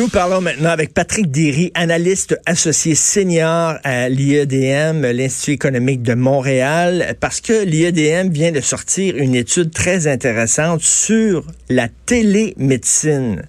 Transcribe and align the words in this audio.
Nous 0.00 0.08
parlons 0.08 0.40
maintenant 0.40 0.70
avec 0.70 0.94
Patrick 0.94 1.30
Derry, 1.30 1.72
analyste 1.74 2.40
associé 2.46 2.94
senior 2.94 3.74
à 3.84 4.08
l'IEDM, 4.08 5.02
l'Institut 5.02 5.50
économique 5.50 6.00
de 6.00 6.14
Montréal, 6.14 7.16
parce 7.20 7.42
que 7.42 7.66
l'IEDM 7.66 8.32
vient 8.32 8.50
de 8.50 8.62
sortir 8.62 9.18
une 9.18 9.34
étude 9.34 9.72
très 9.72 10.06
intéressante 10.06 10.80
sur 10.80 11.44
la 11.68 11.88
télémédecine. 12.06 13.42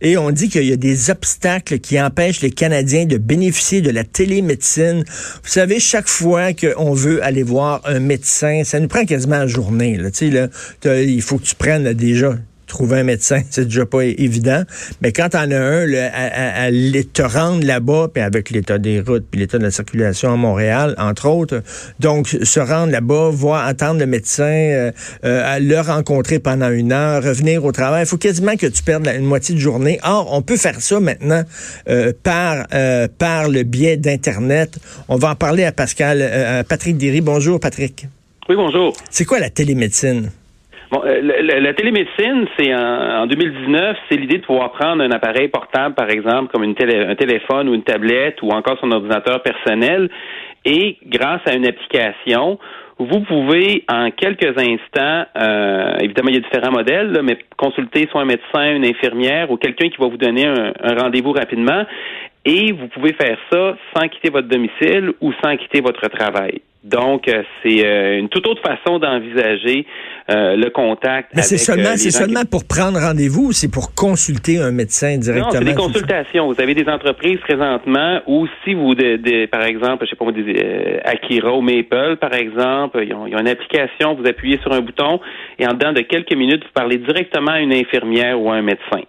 Et 0.00 0.16
on 0.16 0.30
dit 0.30 0.48
qu'il 0.48 0.66
y 0.66 0.72
a 0.72 0.76
des 0.76 1.10
obstacles 1.10 1.80
qui 1.80 2.00
empêchent 2.00 2.42
les 2.42 2.52
Canadiens 2.52 3.04
de 3.04 3.16
bénéficier 3.16 3.80
de 3.80 3.90
la 3.90 4.04
télémédecine. 4.04 5.02
Vous 5.02 5.50
savez, 5.50 5.80
chaque 5.80 6.08
fois 6.08 6.52
qu'on 6.52 6.92
veut 6.92 7.24
aller 7.24 7.42
voir 7.42 7.80
un 7.84 7.98
médecin, 7.98 8.62
ça 8.62 8.78
nous 8.78 8.86
prend 8.86 9.04
quasiment 9.04 9.42
une 9.42 9.48
journée. 9.48 9.96
Là. 9.96 10.12
Tu 10.12 10.30
sais, 10.30 10.30
là, 10.30 10.48
il 11.02 11.22
faut 11.22 11.38
que 11.38 11.44
tu 11.44 11.56
prennes 11.56 11.92
déjà 11.92 12.36
trouver 12.68 13.00
un 13.00 13.04
médecin, 13.04 13.40
c'est 13.50 13.64
déjà 13.64 13.86
pas 13.86 14.04
évident. 14.04 14.62
Mais 15.02 15.12
quand 15.12 15.30
t'en 15.30 15.50
as 15.50 15.58
un, 15.58 15.86
là, 15.86 16.10
à, 16.14 16.64
à, 16.66 16.70
te 16.70 17.22
rendre 17.22 17.64
là-bas, 17.66 18.08
puis 18.12 18.22
avec 18.22 18.50
l'état 18.50 18.78
des 18.78 19.00
routes, 19.00 19.26
puis 19.30 19.40
l'état 19.40 19.58
de 19.58 19.64
la 19.64 19.70
circulation 19.70 20.32
à 20.32 20.36
Montréal, 20.36 20.94
entre 20.98 21.28
autres, 21.28 21.62
donc 21.98 22.28
se 22.28 22.60
rendre 22.60 22.92
là-bas, 22.92 23.30
voir, 23.30 23.66
attendre 23.66 24.00
le 24.00 24.06
médecin, 24.06 24.44
euh, 24.44 24.92
euh, 25.24 25.58
le 25.58 25.80
rencontrer 25.80 26.38
pendant 26.38 26.70
une 26.70 26.92
heure, 26.92 27.22
revenir 27.22 27.64
au 27.64 27.72
travail, 27.72 28.04
il 28.04 28.08
faut 28.08 28.16
quasiment 28.18 28.56
que 28.56 28.66
tu 28.66 28.82
perdes 28.82 29.06
une 29.08 29.24
moitié 29.24 29.54
de 29.54 29.60
journée. 29.60 29.98
Or, 30.04 30.32
on 30.32 30.42
peut 30.42 30.56
faire 30.56 30.80
ça 30.80 31.00
maintenant 31.00 31.42
euh, 31.88 32.12
par 32.22 32.66
par 33.18 33.48
le 33.48 33.62
biais 33.62 33.96
d'internet. 33.96 34.78
On 35.08 35.16
va 35.16 35.30
en 35.30 35.34
parler 35.34 35.64
à 35.64 35.72
Pascal, 35.72 36.22
à 36.22 36.64
Patrick 36.64 36.96
Derry. 36.96 37.20
Bonjour, 37.20 37.58
Patrick. 37.58 38.06
Oui, 38.48 38.56
bonjour. 38.56 38.94
C'est 39.10 39.24
quoi 39.24 39.38
la 39.38 39.50
télémédecine? 39.50 40.30
Bon, 40.90 41.02
euh, 41.04 41.20
la, 41.60 41.74
télémédecine, 41.74 42.46
c'est 42.58 42.74
en, 42.74 43.26
2019, 43.26 43.96
c'est 44.08 44.16
l'idée 44.16 44.38
de 44.38 44.44
pouvoir 44.44 44.72
prendre 44.72 45.02
un 45.02 45.10
appareil 45.10 45.48
portable, 45.48 45.94
par 45.94 46.08
exemple, 46.08 46.50
comme 46.50 46.62
un 46.62 47.14
téléphone 47.14 47.68
ou 47.68 47.74
une 47.74 47.82
tablette 47.82 48.40
ou 48.40 48.48
encore 48.48 48.78
son 48.80 48.90
ordinateur 48.90 49.42
personnel, 49.42 50.08
et 50.64 50.96
grâce 51.06 51.42
à 51.46 51.54
une 51.54 51.66
application, 51.66 52.58
vous 52.98 53.20
pouvez 53.20 53.84
en 53.88 54.10
quelques 54.10 54.58
instants, 54.58 55.26
euh, 55.36 55.96
évidemment 56.00 56.30
il 56.30 56.36
y 56.36 56.38
a 56.38 56.40
différents 56.40 56.72
modèles, 56.72 57.20
mais 57.22 57.38
consulter 57.58 58.08
soit 58.10 58.22
un 58.22 58.24
médecin, 58.24 58.74
une 58.74 58.86
infirmière 58.86 59.50
ou 59.50 59.58
quelqu'un 59.58 59.90
qui 59.90 59.98
va 59.98 60.08
vous 60.08 60.16
donner 60.16 60.46
un 60.46 60.94
rendez-vous 60.94 61.32
rapidement, 61.32 61.84
et 62.46 62.72
vous 62.72 62.88
pouvez 62.88 63.12
faire 63.12 63.36
ça 63.52 63.76
sans 63.94 64.08
quitter 64.08 64.30
votre 64.30 64.48
domicile 64.48 65.12
ou 65.20 65.32
sans 65.44 65.54
quitter 65.58 65.82
votre 65.82 66.08
travail. 66.08 66.62
Donc, 66.88 67.28
euh, 67.28 67.42
c'est 67.62 67.84
euh, 67.84 68.18
une 68.18 68.28
toute 68.28 68.46
autre 68.46 68.62
façon 68.62 68.98
d'envisager 68.98 69.86
euh, 70.30 70.56
le 70.56 70.70
contact. 70.70 71.30
Mais 71.34 71.42
c'est 71.42 71.58
seulement, 71.58 71.96
c'est 71.96 72.10
seulement 72.10 72.44
pour 72.50 72.66
prendre 72.66 72.98
rendez-vous 72.98 73.48
ou 73.48 73.52
c'est 73.52 73.70
pour 73.70 73.94
consulter 73.94 74.58
un 74.58 74.72
médecin 74.72 75.18
directement? 75.18 75.52
Non, 75.52 75.58
c'est 75.58 75.64
des 75.64 75.74
consultations. 75.74 76.52
Vous 76.52 76.60
avez 76.60 76.74
des 76.74 76.88
entreprises 76.88 77.38
présentement 77.40 78.20
où 78.26 78.46
si 78.64 78.74
vous, 78.74 78.94
de, 78.94 79.46
par 79.46 79.64
exemple, 79.64 80.06
je 80.06 80.10
sais 80.10 80.16
pas 80.16 80.32
des 80.32 81.00
Akira 81.04 81.54
ou 81.54 81.60
Maple, 81.60 82.16
par 82.20 82.34
exemple, 82.34 83.04
ils 83.04 83.12
ont, 83.12 83.26
ils 83.26 83.36
ont, 83.36 83.40
une 83.40 83.48
application, 83.48 84.14
vous 84.14 84.26
appuyez 84.26 84.58
sur 84.58 84.72
un 84.72 84.80
bouton 84.80 85.20
et 85.58 85.66
en 85.66 85.74
dedans 85.74 85.92
de 85.92 86.00
quelques 86.00 86.34
minutes, 86.34 86.64
vous 86.64 86.72
parlez 86.72 86.98
directement 86.98 87.52
à 87.52 87.60
une 87.60 87.72
infirmière 87.72 88.40
ou 88.40 88.50
à 88.50 88.54
un 88.54 88.62
médecin. 88.62 89.02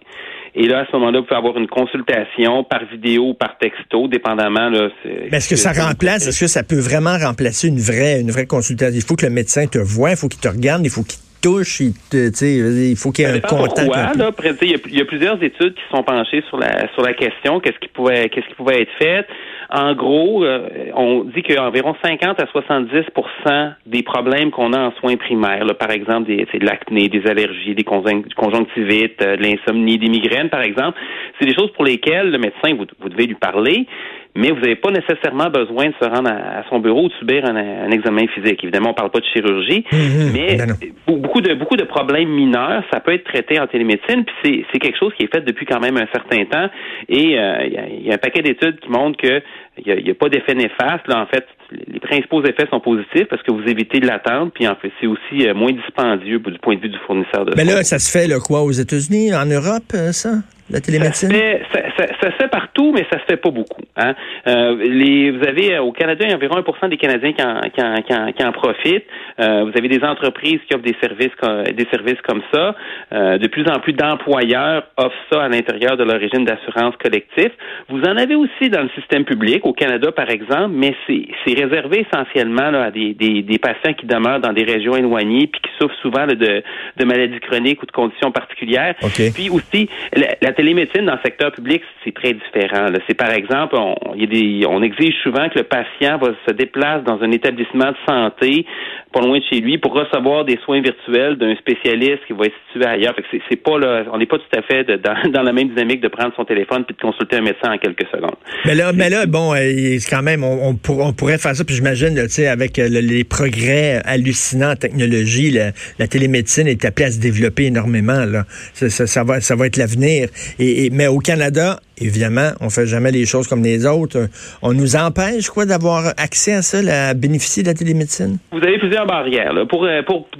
Et 0.54 0.66
là, 0.66 0.80
à 0.80 0.86
ce 0.86 0.92
moment-là, 0.96 1.20
vous 1.20 1.26
pouvez 1.26 1.38
avoir 1.38 1.56
une 1.56 1.68
consultation 1.68 2.64
par 2.64 2.84
vidéo 2.90 3.30
ou 3.30 3.34
par 3.34 3.56
texto, 3.58 4.08
dépendamment. 4.08 4.68
Là, 4.68 4.88
Mais 5.04 5.36
est-ce 5.38 5.48
que 5.48 5.56
ça 5.56 5.72
remplace, 5.72 6.26
est-ce 6.26 6.40
que 6.40 6.46
ça 6.48 6.62
peut 6.62 6.80
vraiment 6.80 7.16
remplacer 7.18 7.68
une 7.68 7.78
vraie, 7.78 8.20
une 8.20 8.30
vraie 8.30 8.46
consultation? 8.46 8.96
Il 8.96 9.02
faut 9.04 9.16
que 9.16 9.26
le 9.26 9.32
médecin 9.32 9.66
te 9.66 9.78
voie, 9.78 10.10
il 10.10 10.16
faut 10.16 10.28
qu'il 10.28 10.40
te 10.40 10.48
regarde, 10.48 10.84
il 10.84 10.90
faut 10.90 11.02
qu'il 11.02 11.18
touche, 11.40 11.80
il, 11.80 11.92
il 12.12 12.96
faut 12.96 13.10
qu'il 13.12 13.26
y 13.26 13.28
ait 13.28 13.32
un 13.32 13.40
contact. 13.40 13.86
Pourquoi, 13.86 14.14
là, 14.14 14.30
il, 14.62 14.96
y 14.96 15.00
a, 15.00 15.04
plusieurs 15.04 15.42
études 15.42 15.74
qui 15.74 15.82
sont 15.90 16.02
penchées 16.02 16.42
sur 16.48 16.58
la 16.58 16.88
sur 16.92 17.02
la 17.02 17.14
question, 17.14 17.60
qu'est-ce 17.60 17.78
qui 17.78 17.88
pouvait 17.88 18.28
qu'est-ce 18.28 18.46
qui 18.46 18.54
pouvait 18.54 18.82
être 18.82 18.92
fait. 18.98 19.26
En 19.72 19.94
gros, 19.94 20.44
euh, 20.44 20.90
on 20.96 21.22
dit 21.22 21.44
qu'environ 21.44 21.94
50 22.02 22.40
à 22.40 22.44
70% 22.46 23.74
des 23.86 24.02
problèmes 24.02 24.50
qu'on 24.50 24.72
a 24.72 24.80
en 24.80 24.92
soins 24.98 25.16
primaires, 25.16 25.64
là, 25.64 25.74
par 25.74 25.92
exemple, 25.92 26.26
des, 26.26 26.44
de 26.44 26.66
l'acné, 26.66 27.08
des 27.08 27.24
allergies, 27.28 27.76
des 27.76 27.84
conjonctivites, 27.84 29.22
euh, 29.22 29.36
de 29.36 29.42
l'insomnie, 29.42 29.96
des 29.96 30.08
migraines, 30.08 30.48
par 30.48 30.62
exemple, 30.62 30.98
c'est 31.38 31.46
des 31.46 31.54
choses 31.54 31.70
pour 31.74 31.84
lesquelles 31.84 32.32
le 32.32 32.38
médecin, 32.38 32.74
vous, 32.76 32.86
vous 33.00 33.08
devez 33.08 33.26
lui 33.26 33.36
parler, 33.36 33.86
mais 34.36 34.50
vous 34.50 34.60
n'avez 34.60 34.76
pas 34.76 34.90
nécessairement 34.90 35.50
besoin 35.50 35.86
de 35.86 35.94
se 36.00 36.08
rendre 36.08 36.30
à, 36.30 36.62
son 36.68 36.78
bureau 36.78 37.04
ou 37.04 37.08
de 37.08 37.14
subir 37.14 37.44
un, 37.44 37.90
examen 37.90 38.26
physique. 38.28 38.62
Évidemment, 38.62 38.88
on 38.88 38.92
ne 38.92 38.96
parle 38.96 39.10
pas 39.10 39.20
de 39.20 39.26
chirurgie, 39.26 39.84
mhm. 39.92 40.32
mais 40.32 40.56
ben 40.56 40.76
beaucoup 41.06 41.40
de 41.40 41.54
beaucoup 41.54 41.76
de 41.76 41.84
problèmes 41.84 42.28
mineurs, 42.28 42.84
ça 42.92 43.00
peut 43.00 43.12
être 43.12 43.24
traité 43.24 43.60
en 43.60 43.66
télémédecine, 43.66 44.24
puis 44.24 44.64
c'est 44.72 44.78
quelque 44.78 44.98
chose 44.98 45.12
qui 45.16 45.24
est 45.24 45.34
fait 45.34 45.44
depuis 45.44 45.66
quand 45.66 45.80
même 45.80 45.96
un 45.96 46.06
certain 46.12 46.44
temps, 46.44 46.68
et 47.08 47.38
euh, 47.38 47.66
il 47.66 48.06
y, 48.06 48.10
a 48.10 48.14
un 48.14 48.18
paquet 48.18 48.42
d'études 48.42 48.78
qui 48.80 48.90
montrent 48.90 49.18
que 49.18 49.42
il 49.84 50.04
n'y 50.04 50.10
a, 50.10 50.14
pas 50.14 50.28
d'effet 50.28 50.54
néfaste. 50.54 51.06
Là, 51.08 51.22
en 51.22 51.26
fait, 51.26 51.46
les 51.72 52.00
principaux 52.00 52.42
effets 52.44 52.66
sont 52.70 52.80
positifs 52.80 53.26
parce 53.28 53.42
que 53.42 53.52
vous 53.52 53.62
évitez 53.62 54.00
de 54.00 54.06
l'attendre, 54.06 54.50
puis 54.52 54.66
en 54.66 54.76
fait, 54.76 54.90
c'est 55.00 55.06
aussi 55.06 55.46
euh, 55.46 55.54
moins 55.54 55.72
dispendieux 55.72 56.38
du 56.38 56.58
point 56.58 56.76
de 56.76 56.80
vue 56.80 56.88
du 56.88 56.98
fournisseur 57.06 57.44
de 57.44 57.54
Mais 57.56 57.64
là, 57.64 57.82
ça 57.84 57.98
se 57.98 58.10
fait 58.10 58.26
le 58.26 58.40
quoi 58.40 58.62
aux 58.62 58.72
États-Unis, 58.72 59.34
en 59.34 59.46
Europe, 59.46 59.92
euh, 59.94 60.12
ça? 60.12 60.30
la 60.70 60.80
télémédecine? 60.80 61.30
Ça 61.30 62.30
se, 62.30 62.36
fait, 62.36 62.48
partout, 62.48 62.92
mais 62.92 63.06
ça 63.12 63.18
se 63.18 63.24
fait 63.28 63.36
pas 63.36 63.50
beaucoup. 63.50 63.82
Hein. 63.96 64.14
Euh, 64.46 64.76
les, 64.76 65.30
vous 65.30 65.46
avez 65.46 65.74
euh, 65.74 65.82
au 65.82 65.92
Canada, 65.92 66.24
il 66.24 66.30
y 66.30 66.32
a 66.32 66.36
environ 66.36 66.60
1% 66.60 66.88
des 66.88 66.96
Canadiens 66.96 67.32
qui 67.32 67.42
en, 67.42 67.60
qui 67.60 67.82
en, 67.82 67.94
qui 68.02 68.14
en, 68.14 68.32
qui 68.32 68.44
en 68.44 68.52
profitent. 68.52 69.04
Euh, 69.38 69.64
vous 69.64 69.72
avez 69.76 69.88
des 69.88 70.04
entreprises 70.04 70.60
qui 70.68 70.74
offrent 70.74 70.84
des 70.84 70.96
services, 71.00 71.32
des 71.74 71.86
services 71.90 72.20
comme 72.26 72.42
ça. 72.52 72.74
De 73.12 73.46
plus 73.48 73.64
en 73.68 73.80
plus 73.80 73.92
d'employeurs 73.92 74.84
offrent 74.96 75.14
ça 75.30 75.44
à 75.44 75.48
l'intérieur 75.48 75.96
de 75.96 76.04
leur 76.04 76.18
régime 76.20 76.44
d'assurance 76.44 76.94
collectif. 76.96 77.50
Vous 77.88 78.00
en 78.02 78.16
avez 78.16 78.34
aussi 78.34 78.68
dans 78.70 78.82
le 78.82 78.90
système 78.90 79.24
public, 79.24 79.64
au 79.66 79.72
Canada 79.72 80.12
par 80.12 80.30
exemple, 80.30 80.70
mais 80.72 80.94
c'est 81.06 81.54
réservé 81.62 82.06
essentiellement 82.06 82.70
là, 82.70 82.84
à 82.84 82.90
des, 82.90 83.14
des, 83.14 83.42
des, 83.42 83.58
patients 83.58 83.92
qui 83.94 84.06
demeurent 84.06 84.40
dans 84.40 84.52
des 84.52 84.64
régions 84.64 84.96
éloignées 84.96 85.46
puis 85.46 85.60
qui 85.60 85.70
souffrent 85.78 85.98
souvent 86.00 86.26
de, 86.26 86.34
de 86.34 87.04
maladies 87.04 87.40
chroniques 87.40 87.82
ou 87.82 87.86
de 87.86 87.92
conditions 87.92 88.32
particulières. 88.32 88.94
Puis 89.34 89.50
aussi, 89.50 89.88
la, 90.14 90.28
la 90.40 90.52
télémédecine 90.52 91.06
dans 91.06 91.14
le 91.14 91.20
secteur 91.24 91.52
public, 91.52 91.82
c'est 92.04 92.14
très 92.14 92.32
différent. 92.34 92.86
C'est 93.06 93.14
par 93.14 93.30
exemple, 93.30 93.76
on, 93.76 94.14
y 94.14 94.24
a 94.24 94.26
des, 94.26 94.66
on 94.68 94.82
exige 94.82 95.14
souvent 95.22 95.48
que 95.48 95.58
le 95.58 95.64
patient 95.64 96.18
va 96.18 96.28
se 96.46 96.52
déplace 96.52 97.04
dans 97.04 97.20
un 97.22 97.30
établissement 97.30 97.90
de 97.90 97.96
santé 98.08 98.66
pas 99.12 99.20
loin 99.20 99.38
de 99.38 99.44
chez 99.50 99.60
lui 99.60 99.78
pour 99.78 99.92
recevoir 99.92 100.44
des 100.44 100.58
soins 100.64 100.80
virtuels 100.80 101.36
d'un 101.36 101.54
spécialiste 101.56 102.20
qui 102.26 102.32
va 102.32 102.44
être 102.46 102.54
situé 102.68 102.86
ailleurs. 102.86 103.14
C'est, 103.48 103.56
pas 103.56 103.78
là, 103.78 104.04
on 104.12 104.18
n'est 104.18 104.26
pas 104.26 104.38
tout 104.38 104.58
à 104.58 104.62
fait 104.62 104.84
dans, 105.32 105.42
la 105.42 105.52
même 105.52 105.68
dynamique 105.70 106.00
de 106.00 106.08
prendre 106.08 106.32
son 106.36 106.44
téléphone 106.44 106.84
puis 106.84 106.94
de 106.94 107.00
consulter 107.00 107.36
un 107.36 107.42
médecin 107.42 107.72
en 107.72 107.78
quelques 107.78 108.06
secondes. 108.12 108.36
Mais 108.64 108.74
là, 108.74 108.92
mais 108.92 109.10
là, 109.10 109.26
bon, 109.26 109.54
euh, 109.54 109.98
quand 110.08 110.22
même, 110.22 110.44
on, 110.44 110.74
pourrait 110.74 111.38
faire 111.38 111.49
ça. 111.54 111.64
Puis 111.64 111.76
j'imagine, 111.76 112.14
tu 112.14 112.28
sais, 112.28 112.46
avec 112.46 112.78
euh, 112.78 112.88
les 112.88 113.24
progrès 113.24 114.02
hallucinants 114.04 114.72
en 114.72 114.76
technologie, 114.76 115.50
la, 115.50 116.08
télémédecine 116.08 116.66
est 116.66 116.84
appelée 116.84 117.06
à 117.06 117.12
se 117.12 117.18
développer 117.18 117.66
énormément. 117.66 118.24
Là, 118.24 118.46
ça, 118.74 119.24
va, 119.24 119.40
ça 119.40 119.54
va 119.54 119.66
être 119.66 119.76
l'avenir. 119.76 120.28
Et, 120.58 120.90
mais 120.90 121.06
au 121.06 121.18
Canada, 121.18 121.80
évidemment, 122.00 122.50
on 122.60 122.70
fait 122.70 122.86
jamais 122.86 123.10
les 123.10 123.26
choses 123.26 123.48
comme 123.48 123.62
les 123.62 123.86
autres. 123.86 124.28
On 124.62 124.72
nous 124.72 124.96
empêche 124.96 125.48
quoi 125.50 125.66
d'avoir 125.66 126.08
accès 126.16 126.52
à 126.52 126.62
ça, 126.62 126.78
à 126.78 127.14
bénéficier 127.14 127.62
de 127.62 127.68
la 127.68 127.74
télémédecine? 127.74 128.38
Vous 128.52 128.62
avez 128.62 128.78
plusieurs 128.78 129.06
barrières. 129.06 129.52
Euh, 129.54 129.64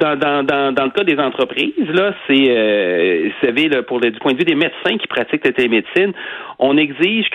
dans, 0.01 0.85
le 0.85 0.91
cas 0.91 1.05
des 1.05 1.19
entreprises, 1.19 1.89
là, 1.93 2.15
c'est 2.27 2.47
euh, 2.49 3.29
vous 3.29 3.47
savez, 3.47 3.69
pour 3.87 4.01
le, 4.01 4.11
du 4.11 4.19
point 4.19 4.33
de 4.33 4.39
vue 4.39 4.45
des 4.45 4.55
médecins 4.55 4.97
qui 4.99 5.07
pratiquent 5.07 5.45
la 5.45 5.53
télémédecine, 5.53 6.13
on 6.63 6.77
exige 6.77 7.31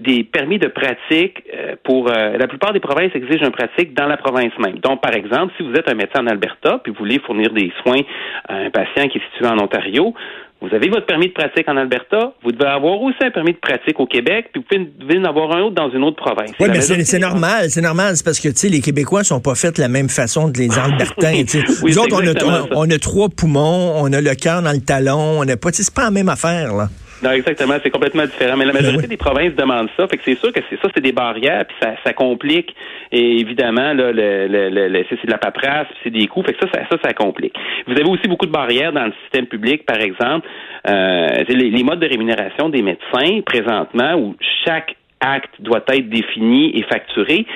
des 0.00 0.24
permis 0.24 0.58
de 0.58 0.68
pratique 0.68 1.42
euh, 1.54 1.76
pour 1.84 2.08
euh, 2.08 2.38
la 2.38 2.48
plupart 2.48 2.72
des 2.72 2.80
provinces 2.80 3.14
exigent 3.14 3.44
un 3.44 3.50
pratique 3.50 3.94
dans 3.94 4.06
la 4.06 4.16
province 4.16 4.52
même. 4.58 4.78
Donc, 4.78 5.02
par 5.02 5.14
exemple, 5.14 5.52
si 5.58 5.62
vous 5.62 5.74
êtes 5.74 5.88
un 5.88 5.94
médecin 5.94 6.24
en 6.24 6.26
Alberta 6.26 6.80
puis 6.82 6.90
vous 6.92 6.98
voulez 6.98 7.18
fournir 7.18 7.50
des 7.52 7.70
soins 7.82 8.00
à 8.48 8.54
un 8.54 8.70
patient 8.70 9.08
qui 9.08 9.18
est 9.18 9.22
situé 9.32 9.46
en 9.46 9.58
Ontario, 9.58 10.14
vous 10.60 10.74
avez 10.74 10.90
votre 10.90 11.06
permis 11.06 11.28
de 11.28 11.32
pratique 11.32 11.66
en 11.68 11.76
Alberta, 11.76 12.34
vous 12.42 12.52
devez 12.52 12.66
avoir 12.68 13.00
aussi 13.00 13.16
un 13.22 13.30
permis 13.30 13.52
de 13.52 13.58
pratique 13.58 13.98
au 13.98 14.06
Québec, 14.06 14.50
puis 14.52 14.62
vous 14.62 15.06
devez 15.06 15.18
en 15.18 15.24
avoir 15.24 15.56
un 15.56 15.62
autre 15.62 15.74
dans 15.74 15.90
une 15.90 16.04
autre 16.04 16.16
province. 16.16 16.50
Oui, 16.60 16.68
mais 16.70 16.80
c'est 16.80 17.18
normal, 17.18 17.70
c'est 17.70 17.80
normal, 17.80 18.16
c'est 18.16 18.24
parce 18.24 18.38
que 18.38 18.48
tu 18.48 18.56
sais, 18.56 18.68
les 18.68 18.80
Québécois 18.80 19.24
sont 19.24 19.40
pas 19.40 19.54
faits 19.54 19.76
de 19.76 19.80
la 19.80 19.88
même 19.88 20.08
façon 20.08 20.52
que 20.52 20.58
les 20.58 20.78
Albertains. 20.78 21.44
oui, 21.82 21.90
Nous 21.90 21.98
autres, 21.98 22.14
on 22.14 22.26
a, 22.26 22.66
on 22.72 22.90
a, 22.90 22.98
trois 22.98 23.28
poumons, 23.30 23.94
on 23.96 24.12
a 24.12 24.20
le 24.20 24.34
cœur 24.34 24.60
dans 24.62 24.72
le 24.72 24.80
talon, 24.80 25.40
on 25.40 25.44
n'a 25.44 25.56
pas, 25.56 25.70
c'est 25.72 25.94
pas 25.94 26.04
la 26.04 26.10
même 26.10 26.28
affaire 26.28 26.74
là. 26.74 26.88
Non, 27.22 27.30
exactement. 27.32 27.74
C'est 27.82 27.90
complètement 27.90 28.24
différent. 28.24 28.56
Mais 28.56 28.64
la 28.64 28.72
ben 28.72 28.82
majorité 28.82 29.06
des 29.06 29.16
provinces 29.16 29.54
demandent 29.54 29.90
ça. 29.96 30.08
Fait 30.08 30.16
que 30.16 30.22
c'est 30.24 30.38
sûr 30.38 30.52
que 30.52 30.60
c'est 30.70 30.80
ça, 30.80 30.88
c'est 30.94 31.02
des 31.02 31.12
barrières, 31.12 31.66
puis 31.66 31.76
ça, 31.82 31.94
ça 32.04 32.12
complique. 32.12 32.74
Et 33.12 33.40
évidemment, 33.40 33.92
là, 33.92 34.12
le, 34.12 34.46
le, 34.48 34.88
le, 34.88 35.04
c'est 35.08 35.26
de 35.26 35.30
la 35.30 35.38
paperasse, 35.38 35.86
puis 35.88 35.98
c'est 36.04 36.10
des 36.10 36.26
coûts. 36.26 36.42
Fait 36.42 36.54
que 36.54 36.66
ça, 36.66 36.72
ça, 36.72 36.80
ça, 36.90 36.96
ça 37.02 37.12
complique. 37.12 37.54
Vous 37.86 37.92
avez 37.92 38.08
aussi 38.08 38.26
beaucoup 38.28 38.46
de 38.46 38.52
barrières 38.52 38.92
dans 38.92 39.06
le 39.06 39.12
système 39.22 39.46
public, 39.46 39.84
par 39.84 40.00
exemple. 40.00 40.48
Euh, 40.88 41.44
les, 41.48 41.70
les 41.70 41.82
modes 41.82 42.00
de 42.00 42.08
rémunération 42.08 42.68
des 42.68 42.82
médecins 42.82 43.40
présentement, 43.44 44.14
où 44.14 44.36
chaque 44.64 44.96
acte 45.20 45.60
doit 45.60 45.84
être 45.88 46.08
défini 46.08 46.78
et 46.78 46.82
facturé. 46.84 47.46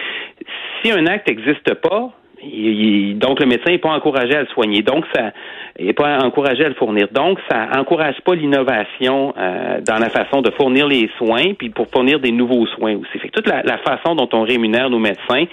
Si 0.82 0.90
un 0.92 1.06
acte 1.06 1.28
n'existe 1.28 1.74
pas, 1.74 2.12
donc 3.14 3.40
le 3.40 3.46
médecin 3.46 3.70
n'est 3.70 3.78
pas 3.78 3.90
encouragé 3.90 4.34
à 4.34 4.42
le 4.42 4.46
soigner. 4.48 4.82
Donc 4.82 5.04
ça 5.14 5.32
n'est 5.78 5.92
pas 5.92 6.18
encouragé 6.18 6.64
à 6.64 6.68
le 6.68 6.74
fournir. 6.74 7.08
Donc 7.12 7.38
ça 7.50 7.68
encourage 7.76 8.16
pas 8.24 8.34
l'innovation 8.34 9.34
euh, 9.36 9.80
dans 9.80 9.98
la 9.98 10.10
façon 10.10 10.42
de 10.42 10.50
fournir 10.52 10.86
les 10.86 11.08
soins, 11.18 11.54
puis 11.58 11.70
pour 11.70 11.88
fournir 11.90 12.20
des 12.20 12.32
nouveaux 12.32 12.66
soins 12.66 12.94
aussi. 12.94 13.18
Fait 13.18 13.28
que 13.28 13.32
toute 13.40 13.48
la, 13.48 13.62
façon 13.78 14.14
dont 14.14 14.28
on 14.32 14.42
rémunère 14.42 14.90
nos 14.90 14.98
médecins, 14.98 15.44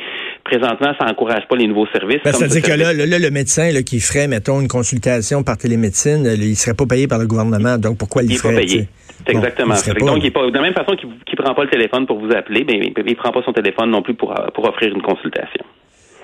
présentement, 0.44 0.94
ça 1.00 1.08
encourage 1.10 1.48
pas 1.48 1.56
les 1.56 1.68
nouveaux 1.68 1.88
services. 1.88 2.22
Ben, 2.24 2.34
C'est-à-dire 2.34 2.62
que 2.62 2.78
là, 2.78 2.94
le 2.94 3.32
médecin 3.32 3.72
là, 3.72 3.82
qui 3.82 4.00
ferait, 4.00 4.28
mettons, 4.28 4.62
une 4.62 4.68
consultation 4.68 5.44
par 5.44 5.58
télémédecine, 5.58 6.26
il 6.26 6.56
serait 6.56 6.76
pas 6.76 6.86
payé 6.86 7.08
par 7.08 7.20
le 7.20 7.28
gouvernement. 7.28 7.78
Donc 7.78 7.98
pourquoi 7.98 8.24
il, 8.24 8.32
il 8.32 8.38
ferait? 8.38 8.54
Pas 8.54 8.62
payé. 8.62 8.88
exactement. 9.28 9.76
donc, 10.00 10.24
il 10.24 10.32
pas, 10.32 10.48
de 10.48 10.54
la 10.54 10.62
même 10.62 10.74
façon 10.74 10.96
qu'il 10.96 11.10
ne 11.10 11.44
prend 11.44 11.54
pas 11.54 11.64
le 11.64 11.70
téléphone 11.70 12.06
pour 12.06 12.20
vous 12.20 12.32
appeler, 12.32 12.64
ben, 12.64 12.78
il 12.82 12.94
ne 12.94 13.14
prend 13.16 13.32
pas 13.32 13.42
son 13.44 13.54
téléphone 13.54 13.90
non 13.90 14.02
plus 14.02 14.14
pour, 14.14 14.34
pour 14.54 14.68
offrir 14.68 14.94
une 14.94 15.02
consultation. 15.02 15.64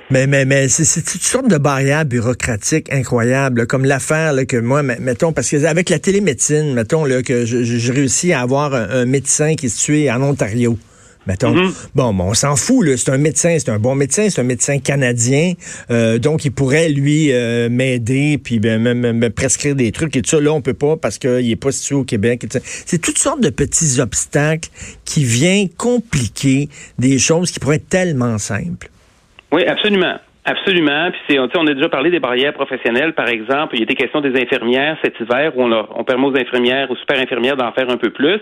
Mais, 0.09 0.25
mais, 0.25 0.45
mais 0.45 0.69
c'est 0.69 1.13
une 1.15 1.19
sorte 1.19 1.49
de 1.49 1.57
barrière 1.57 2.05
bureaucratique 2.05 2.89
incroyable, 2.93 3.67
comme 3.67 3.83
l'affaire 3.83 4.33
que 4.47 4.55
moi, 4.55 4.81
mettons, 4.81 5.33
parce 5.33 5.49
que 5.49 5.65
avec 5.65 5.89
la 5.89 5.99
télémédecine, 5.99 6.73
mettons 6.73 7.03
là, 7.03 7.21
que 7.21 7.45
je, 7.45 7.91
réussis 7.91 8.31
à 8.31 8.39
avoir 8.39 8.73
un, 8.73 9.05
médecin 9.05 9.55
qui 9.55 9.65
est 9.65 9.69
situé 9.69 10.09
en 10.09 10.21
Ontario. 10.21 10.77
Mettons. 11.25 11.53
Mm-hmm. 11.53 11.73
Bon, 11.93 12.15
on 12.21 12.33
s'en 12.33 12.55
fout, 12.55 12.87
c'est 12.95 13.09
un 13.09 13.17
médecin, 13.17 13.57
c'est 13.59 13.67
un 13.67 13.79
bon 13.79 13.95
médecin, 13.95 14.29
c'est 14.29 14.39
un 14.39 14.45
médecin 14.45 14.79
canadien, 14.79 15.55
euh, 15.91 16.19
donc 16.19 16.45
il 16.45 16.53
pourrait 16.53 16.87
lui 16.87 17.33
euh, 17.33 17.67
m'aider 17.67 18.37
puis 18.41 18.59
ben, 18.61 18.81
me, 18.81 19.29
prescrire 19.29 19.75
des 19.75 19.91
trucs 19.91 20.15
et 20.15 20.21
tout 20.21 20.29
ça. 20.29 20.39
Là, 20.39 20.53
on 20.53 20.61
peut 20.61 20.73
pas 20.73 20.95
parce 20.95 21.17
qu'il 21.17 21.51
est 21.51 21.57
pas 21.57 21.73
situé 21.73 21.95
au 21.95 22.05
Québec. 22.05 22.47
C'est 22.85 22.99
toutes 22.99 23.17
sortes 23.17 23.41
de 23.41 23.49
petits 23.49 23.99
obstacles 23.99 24.69
qui 25.03 25.25
viennent 25.25 25.67
compliquer 25.67 26.69
des 26.97 27.19
choses 27.19 27.51
qui 27.51 27.59
pourraient 27.59 27.75
être 27.75 27.89
tellement 27.89 28.37
simples. 28.37 28.89
Oui, 29.51 29.65
absolument. 29.65 30.19
Absolument. 30.49 31.11
Puis 31.27 31.37
on 31.37 31.67
a 31.67 31.73
déjà 31.73 31.89
parlé 31.89 32.09
des 32.09 32.21
barrières 32.21 32.53
professionnelles, 32.53 33.11
par 33.11 33.27
exemple. 33.27 33.75
Il 33.75 33.81
y 33.81 33.83
a 33.83 33.85
des 33.85 33.95
questions 33.95 34.21
des 34.21 34.33
infirmières 34.41 34.95
cet 35.03 35.19
hiver 35.19 35.51
où 35.57 35.63
on, 35.63 35.87
on 35.93 36.05
permet 36.05 36.25
aux 36.25 36.37
infirmières, 36.37 36.89
aux 36.89 36.95
super 36.95 37.19
infirmières 37.19 37.57
d'en 37.57 37.73
faire 37.73 37.89
un 37.89 37.97
peu 37.97 38.11
plus. 38.11 38.39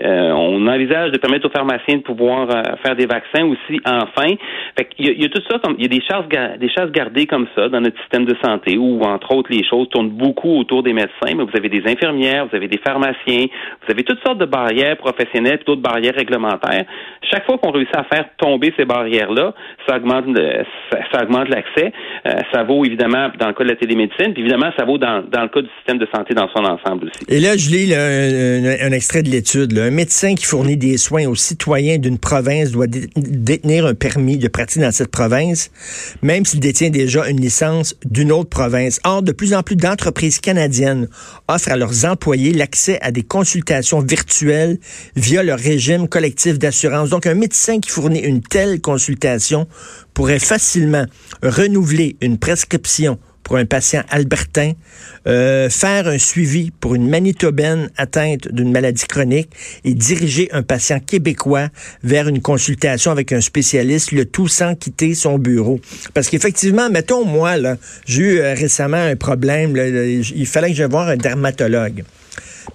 Euh, 0.00 0.32
on 0.32 0.66
envisage 0.66 1.12
de 1.12 1.18
permettre 1.18 1.46
aux 1.46 1.50
pharmaciens 1.50 1.96
de 1.96 2.02
pouvoir 2.02 2.48
euh, 2.50 2.62
faire 2.84 2.94
des 2.94 3.06
vaccins 3.06 3.46
aussi 3.46 3.80
enfin. 3.86 4.36
Fait 4.76 4.88
il, 4.98 5.06
y 5.06 5.08
a, 5.08 5.12
il 5.12 5.22
y 5.22 5.24
a 5.24 5.28
tout 5.30 5.40
ça 5.50 5.58
comme 5.58 5.76
il 5.78 5.82
y 5.82 5.86
a 5.86 5.88
des 5.88 6.02
choses 6.02 6.28
des 6.58 6.68
choses 6.68 6.92
gardées 6.92 7.26
comme 7.26 7.46
ça 7.56 7.70
dans 7.70 7.80
notre 7.80 7.98
système 8.00 8.26
de 8.26 8.36
santé 8.44 8.76
où 8.76 9.00
entre 9.00 9.34
autres 9.34 9.50
les 9.50 9.64
choses 9.64 9.88
tournent 9.88 10.10
beaucoup 10.10 10.58
autour 10.58 10.82
des 10.82 10.92
médecins, 10.92 11.34
mais 11.34 11.44
vous 11.44 11.56
avez 11.56 11.70
des 11.70 11.82
infirmières, 11.90 12.46
vous 12.46 12.56
avez 12.56 12.68
des 12.68 12.78
pharmaciens, 12.78 13.46
vous 13.82 13.90
avez 13.90 14.04
toutes 14.04 14.22
sortes 14.24 14.38
de 14.38 14.46
barrières 14.46 14.98
professionnelles, 14.98 15.60
d'autres 15.66 15.82
barrières 15.82 16.14
réglementaires. 16.14 16.84
Chaque 17.22 17.46
fois 17.46 17.56
qu'on 17.56 17.70
réussit 17.70 17.96
à 17.96 18.04
faire 18.04 18.26
tomber 18.36 18.74
ces 18.78 18.84
barrières 18.84 19.32
là, 19.32 19.54
ça 19.86 19.96
augmente 19.96 20.26
ça, 20.90 21.22
augmente 21.22 21.29
l'accès. 21.38 21.92
Euh, 22.26 22.32
ça 22.52 22.64
vaut 22.64 22.84
évidemment 22.84 23.28
dans 23.38 23.48
le 23.48 23.54
cas 23.54 23.64
de 23.64 23.68
la 23.68 23.76
télémédecine, 23.76 24.32
puis 24.32 24.42
évidemment 24.42 24.70
ça 24.76 24.84
vaut 24.84 24.98
dans, 24.98 25.22
dans 25.30 25.42
le 25.42 25.48
cas 25.48 25.62
du 25.62 25.68
système 25.78 25.98
de 25.98 26.06
santé 26.14 26.34
dans 26.34 26.48
son 26.48 26.64
ensemble 26.64 27.06
aussi. 27.06 27.24
Et 27.28 27.40
là, 27.40 27.56
je 27.56 27.70
lis 27.70 27.94
un, 27.94 28.86
un, 28.86 28.92
extrait 28.92 29.22
de 29.22 29.30
l'étude. 29.30 29.76
Un 29.78 29.90
médecin 29.90 30.34
qui 30.34 30.44
fournit 30.44 30.76
des 30.76 30.96
soins 30.96 31.26
aux 31.26 31.34
citoyens 31.34 31.98
d'une 31.98 32.18
province 32.18 32.72
doit 32.72 32.86
détenir 32.88 33.86
un 33.86 33.94
permis 33.94 34.38
de 34.38 34.48
pratique 34.48 34.82
dans 34.82 34.92
cette 34.92 35.10
province, 35.10 35.70
même 36.22 36.44
s'il 36.44 36.60
détient 36.60 36.90
déjà 36.90 37.28
une 37.28 37.40
licence 37.40 37.96
d'une 38.04 38.32
autre 38.32 38.50
province. 38.50 39.00
Or, 39.04 39.22
de 39.22 39.32
plus 39.32 39.54
en 39.54 39.62
plus 39.62 39.76
d'entreprises 39.76 40.40
canadiennes 40.40 41.08
offrent 41.48 41.70
à 41.70 41.76
leurs 41.76 42.04
employés 42.04 42.52
l'accès 42.52 42.98
à 43.02 43.10
des 43.10 43.22
consultations 43.22 44.00
virtuelles 44.00 44.78
via 45.16 45.42
leur 45.42 45.58
régime 45.58 46.08
collectif 46.08 46.58
d'assurance. 46.58 47.10
Donc, 47.10 47.26
un 47.26 47.34
médecin 47.34 47.80
qui 47.80 47.90
fournit 47.90 48.20
une 48.20 48.40
telle 48.40 48.80
consultation 48.80 49.66
pourrait 50.14 50.38
facilement 50.38 51.06
renouveler 51.42 52.16
une 52.20 52.38
prescription 52.38 53.18
pour 53.50 53.56
un 53.56 53.66
patient 53.66 54.04
albertain, 54.10 54.74
euh, 55.26 55.68
faire 55.68 56.06
un 56.06 56.18
suivi 56.18 56.70
pour 56.70 56.94
une 56.94 57.08
Manitobaine 57.08 57.90
atteinte 57.96 58.46
d'une 58.52 58.70
maladie 58.70 59.04
chronique 59.08 59.50
et 59.82 59.92
diriger 59.94 60.48
un 60.52 60.62
patient 60.62 61.00
québécois 61.00 61.68
vers 62.04 62.28
une 62.28 62.40
consultation 62.40 63.10
avec 63.10 63.32
un 63.32 63.40
spécialiste, 63.40 64.12
le 64.12 64.24
tout 64.24 64.46
sans 64.46 64.76
quitter 64.76 65.16
son 65.16 65.36
bureau. 65.36 65.80
Parce 66.14 66.28
qu'effectivement, 66.28 66.90
mettons 66.90 67.24
moi, 67.24 67.56
là, 67.56 67.76
j'ai 68.06 68.22
eu 68.22 68.38
euh, 68.38 68.54
récemment 68.54 69.02
un 69.02 69.16
problème, 69.16 69.76
il 69.76 70.46
fallait 70.46 70.70
que 70.70 70.76
je 70.76 70.84
voir 70.84 71.08
un 71.08 71.16
dermatologue. 71.16 72.04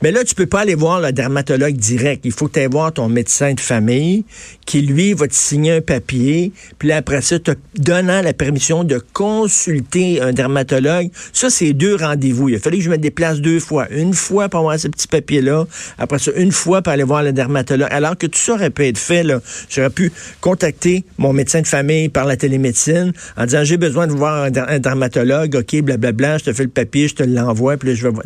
Mais 0.02 0.12
là, 0.12 0.24
tu 0.24 0.36
peux 0.36 0.46
pas 0.46 0.62
aller 0.62 0.76
voir 0.76 1.02
le 1.02 1.12
dermatologue 1.12 1.76
direct. 1.76 2.22
Il 2.26 2.32
faut 2.32 2.48
que 2.48 2.66
voir 2.70 2.94
ton 2.94 3.10
médecin 3.10 3.54
de 3.54 3.60
famille 3.60 4.26
qui, 4.66 4.82
lui, 4.82 5.14
va 5.14 5.28
te 5.28 5.34
signer 5.34 5.74
un 5.74 5.82
papier. 5.82 6.52
Puis 6.80 6.90
là, 6.90 6.98
après 6.98 7.22
ça, 7.22 7.40
te 7.40 7.52
donnant 7.78 8.22
la 8.22 8.34
permission 8.34 8.84
de 8.84 9.02
consulter 9.14 10.22
un 10.22 10.34
dermatologue. 10.34 11.10
Ça, 11.34 11.50
c'est 11.50 11.74
deux 11.74 11.96
rendez-vous. 11.96 12.50
Il 12.50 12.56
a 12.56 12.60
fallu 12.60 12.78
que 12.78 12.84
je 12.84 12.90
me 12.90 12.98
déplace 12.98 13.40
deux 13.40 13.60
fois. 13.60 13.88
Une 13.92 14.14
fois 14.14 14.50
pour 14.50 14.62
avoir 14.62 14.80
ce 14.80 14.88
petit 14.88 15.08
papier-là. 15.08 15.66
Après 15.98 16.20
ça, 16.20 16.32
une 16.36 16.52
fois 16.52 16.82
pour 16.82 16.94
aller 16.94 17.04
voir 17.04 17.24
le 17.24 17.34
dermatologue. 17.34 17.88
Alors 17.92 18.18
que 18.18 18.28
tout 18.28 18.40
ça 18.40 18.54
aurait 18.54 18.70
pu 18.70 18.86
être 18.88 18.98
fait, 18.98 19.24
là. 19.24 19.42
J'aurais 19.70 19.90
pu 19.90 20.12
contacter 20.42 21.06
mon 21.18 21.34
médecin 21.34 21.62
de 21.62 21.68
famille 21.68 22.10
par 22.10 22.26
la 22.26 22.38
télémédecine 22.38 23.14
en 23.38 23.46
disant, 23.46 23.64
j'ai 23.64 23.78
besoin 23.78 24.08
de 24.08 24.14
voir 24.14 24.44
un, 24.44 24.80
dermatologue. 24.80 25.56
OK, 25.56 25.82
blablabla, 25.82 26.40
je 26.40 26.46
te 26.46 26.54
fais 26.54 26.64
le 26.64 26.70
papier, 26.70 27.08
je 27.08 27.16
te 27.16 27.24
l'envoie. 27.24 27.78
Puis 27.78 27.90
là, 27.90 27.96
je 27.96 28.04
vais 28.04 28.14
voir. 28.14 28.24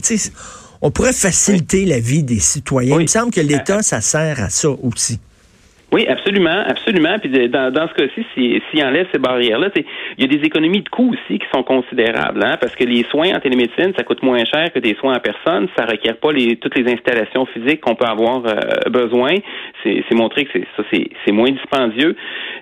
On 0.82 0.92
pourrait 0.92 1.14
faciliter 1.14 1.86
la 1.86 2.00
vie 2.00 2.24
des 2.24 2.40
citoyens. 2.40 2.98
Il 3.00 3.04
me 3.04 3.08
semble 3.08 3.32
que 3.32 3.42
l'État, 3.42 3.82
ça 3.82 4.02
sert 4.02 4.42
à 4.42 4.50
ça 4.50 4.70
aussi. 4.70 5.20
Oui, 5.92 6.06
absolument, 6.08 6.64
absolument. 6.68 7.18
Puis 7.20 7.50
dans, 7.50 7.72
dans 7.74 7.88
ce 7.88 7.94
cas-ci, 7.94 8.26
s'il 8.34 8.62
si, 8.72 8.84
enlève 8.84 9.08
ces 9.12 9.18
barrières-là, 9.18 9.70
il 9.76 9.84
y 10.20 10.24
a 10.24 10.28
des 10.28 10.46
économies 10.46 10.82
de 10.82 10.90
coûts 10.90 11.14
aussi 11.14 11.40
qui 11.40 11.46
sont 11.54 11.64
considérables, 11.64 12.44
hein, 12.44 12.58
parce 12.62 12.76
que 12.76 12.84
les 12.84 13.04
soins 13.06 13.36
en 13.36 13.40
télémédecine, 13.40 13.94
ça 13.98 14.04
coûte 14.04 14.22
moins 14.22 14.46
cher 14.46 14.72
que 14.72 14.80
des 14.80 14.96
soins 14.96 15.16
en 15.16 15.20
personne. 15.20 15.68
Ça 15.76 15.86
requiert 15.86 16.18
pas 16.18 16.32
les, 16.32 16.58
toutes 16.58 16.78
les 16.78 16.92
installations 16.92 17.46
physiques 17.48 17.82
qu'on 17.82 17.96
peut 17.96 18.06
avoir 18.06 18.46
euh, 18.46 18.90
besoin. 18.90 19.34
C'est 19.84 20.14
montré 20.14 20.46
que 20.46 20.60
ça, 20.78 20.84
c'est 20.92 21.32
moins 21.32 21.50
dispendieux. 21.50 22.16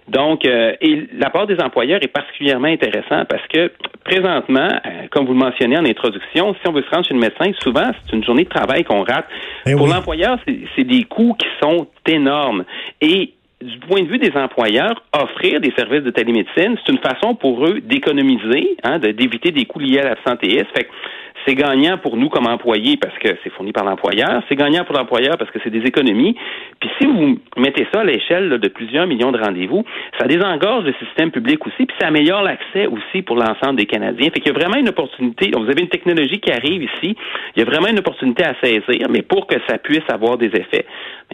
Donc, 0.07 0.46
euh, 0.46 0.74
et 0.79 1.07
l'apport 1.17 1.48
des 1.48 1.60
employeurs 1.60 2.00
est 2.01 2.07
particulièrement 2.07 2.67
intéressant 2.67 3.25
parce 3.25 3.46
que 3.48 3.72
présentement, 4.05 4.69
euh, 4.69 5.07
comme 5.12 5.25
vous 5.25 5.34
le 5.34 5.39
mentionnez 5.39 5.77
en 5.77 5.86
introduction, 5.86 6.55
si 6.62 6.67
on 6.69 6.72
veut 6.72 6.84
se 6.84 6.89
rendre 6.89 7.05
chez 7.05 7.13
le 7.13 7.19
médecin, 7.19 7.51
souvent 7.60 7.91
c'est 8.05 8.15
une 8.15 8.24
journée 8.24 8.46
de 8.46 8.50
travail 8.50 8.86
qu'on 8.86 9.03
rate. 9.03 9.25
Eh 9.65 9.74
Pour 9.75 9.88
l'employeur, 9.88 10.38
c'est 10.75 10.84
des 10.86 11.03
coûts 11.03 11.36
qui 11.38 11.48
sont 11.62 11.88
énormes. 12.10 12.64
Et 13.02 13.34
du 13.62 13.80
point 13.80 14.04
de 14.04 14.08
vue 14.08 14.20
des 14.20 14.32
employeurs, 14.36 15.04
offrir 15.14 15.60
des 15.60 15.72
services 15.76 16.04
de 16.04 16.12
télémédecine, 16.12 16.78
c'est 16.78 16.92
une 16.92 17.00
façon 17.00 17.34
pour 17.36 17.66
eux 17.66 17.80
d'économiser, 17.82 18.78
hein, 18.84 19.00
d'éviter 19.00 19.52
des 19.52 19.66
coûts 19.66 19.80
liés 19.80 20.00
à 20.00 20.10
l'absentéisme. 20.10 20.68
Fait 20.76 20.88
c'est 21.46 21.56
gagnant 21.56 21.98
pour 21.98 22.17
nous 22.17 22.29
comme 22.29 22.48
employés 22.48 22.98
parce 22.98 23.17
que 23.20 23.29
c'est 23.44 23.50
fourni 23.51 23.72
par 23.72 23.86
l'employeur. 23.86 24.44
C'est 24.50 24.56
gagnant 24.56 24.84
pour 24.84 24.96
l'employeur 24.96 25.38
parce 25.38 25.51
que 25.51 25.60
c'est 25.63 25.70
des 25.70 25.86
économies. 25.86 26.36
Puis 26.79 26.89
si 27.00 27.06
vous 27.06 27.39
mettez 27.58 27.88
ça 27.94 28.01
à 28.01 28.03
l'échelle 28.03 28.50
de 28.50 28.67
plusieurs 28.67 29.08
millions 29.08 29.32
de 29.32 29.39
rendez-vous, 29.39 29.84
ça 30.20 30.27
désengorge 30.27 30.86
le 30.86 30.94
système 31.06 31.32
public 31.32 31.65
aussi, 31.65 31.86
puis 31.86 31.96
ça 32.00 32.08
améliore 32.08 32.44
l'accès 32.44 32.88
aussi 32.88 33.22
pour 33.22 33.36
l'ensemble 33.36 33.77
des 33.77 33.86
Canadiens. 33.86 34.29
Fait 34.34 34.39
qu'il 34.39 34.51
y 34.51 34.56
a 34.56 34.60
vraiment 34.60 34.77
une 34.77 34.89
opportunité. 34.89 35.51
Vous 35.56 35.70
avez 35.70 35.82
une 35.82 35.89
technologie 35.89 36.39
qui 36.39 36.51
arrive 36.51 36.84
ici. 36.84 37.15
Il 37.56 37.60
y 37.60 37.62
a 37.62 37.65
vraiment 37.65 37.88
une 37.88 38.00
opportunité 38.00 38.44
à 38.44 38.56
saisir, 38.62 39.08
mais 39.10 39.22
pour 39.22 39.48
que 39.48 39.56
ça 39.67 39.77
puisse 39.77 40.08
avoir 40.10 40.38
des 40.38 40.48
effets, 40.48 40.86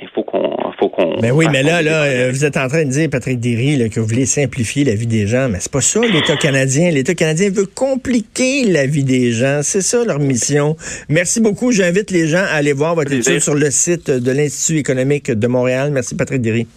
il 0.02 0.08
faut 0.10 0.24
qu'on, 0.24 0.72
faut 0.80 0.90
qu'on. 0.90 1.20
Mais 1.22 1.32
oui, 1.32 1.46
mais 1.52 1.64
là, 1.64 1.82
là, 1.82 2.04
euh, 2.04 2.30
vous 2.32 2.46
êtes 2.46 2.58
en 2.58 2.68
train 2.68 2.84
de 2.84 2.90
dire, 2.90 3.10
Patrick 3.12 3.40
Derry, 3.40 3.90
que 3.90 4.00
vous 4.00 4.08
voulez 4.08 4.26
simplifier 4.26 4.84
la 4.84 4.96
vie 4.96 5.08
des 5.08 5.28
gens, 5.28 5.50
mais 5.50 5.60
c'est 5.60 5.72
pas 5.72 5.82
ça 5.82 6.02
l'État 6.02 6.36
canadien. 6.36 6.90
L'État 6.92 7.14
canadien 7.14 7.50
veut 7.50 7.68
compliquer 7.68 8.66
la 8.66 8.86
vie 8.86 9.04
des 9.04 9.32
gens. 9.32 9.60
C'est 9.62 9.82
ça 9.82 9.93
leur 9.96 10.20
mission. 10.20 10.76
Merci 11.10 11.42
beaucoup. 11.42 11.72
J'invite 11.72 12.12
les 12.12 12.28
gens 12.28 12.40
à 12.44 12.56
aller 12.56 12.74
voir 12.74 12.96
votre 12.96 13.10
Plaisir. 13.10 13.32
étude 13.34 13.44
sur 13.44 13.56
le 13.56 13.70
site 13.72 14.10
de 14.10 14.32
l'Institut 14.32 14.80
économique 14.80 15.32
de 15.32 15.48
Montréal. 15.48 15.92
Merci, 15.92 16.16
Patrick 16.16 16.42
Derry. 16.42 16.68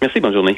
Merci, 0.00 0.20
bonne 0.20 0.32
journée. 0.32 0.56